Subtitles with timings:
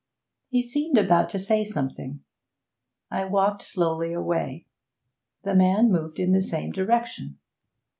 [0.49, 2.23] He seemed about to say something.
[3.11, 4.65] I walked slowly away;
[5.43, 7.37] the man moved in the same direction.